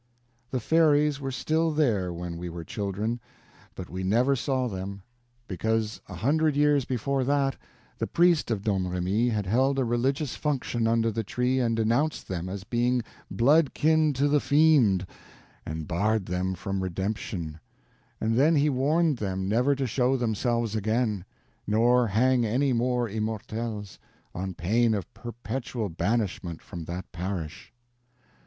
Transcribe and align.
The 0.49 0.59
fairies 0.59 1.21
were 1.21 1.29
still 1.29 1.69
there 1.69 2.11
when 2.11 2.37
we 2.37 2.49
were 2.49 2.63
children, 2.63 3.19
but 3.75 3.87
we 3.87 4.03
never 4.03 4.35
saw 4.35 4.67
them; 4.67 5.03
because, 5.47 6.01
a 6.09 6.15
hundred 6.15 6.55
years 6.55 6.85
before 6.85 7.23
that, 7.25 7.55
the 7.99 8.07
priest 8.07 8.49
of 8.49 8.63
Domremy 8.63 9.29
had 9.29 9.45
held 9.45 9.77
a 9.77 9.85
religious 9.85 10.35
function 10.35 10.87
under 10.87 11.11
the 11.11 11.23
tree 11.23 11.59
and 11.59 11.75
denounced 11.75 12.27
them 12.27 12.49
as 12.49 12.63
being 12.63 13.03
blood 13.29 13.75
kin 13.75 14.11
to 14.13 14.27
the 14.27 14.39
Fiend 14.39 15.05
and 15.67 15.87
barred 15.87 16.25
them 16.25 16.55
from 16.55 16.81
redemption; 16.81 17.59
and 18.19 18.35
then 18.39 18.55
he 18.55 18.71
warned 18.71 19.17
them 19.17 19.47
never 19.47 19.75
to 19.75 19.85
show 19.85 20.17
themselves 20.17 20.75
again, 20.75 21.25
nor 21.67 22.07
hang 22.07 22.43
any 22.43 22.73
more 22.73 23.07
immortelles, 23.07 23.99
on 24.33 24.55
pain 24.55 24.95
of 24.95 25.13
perpetual 25.13 25.89
banishment 25.89 26.59
from 26.59 26.85
that 26.85 27.11
parish. 27.11 27.71